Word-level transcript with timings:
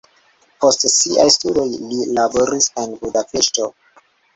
Post 0.65 0.85
siaj 0.93 1.27
studoj 1.37 1.67
li 1.75 2.03
laboris 2.21 2.75
en 2.87 3.01
Budapeŝto. 3.07 3.75